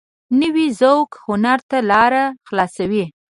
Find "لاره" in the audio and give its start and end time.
1.89-2.23